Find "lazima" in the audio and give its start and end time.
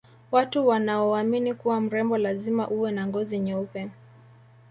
2.17-2.69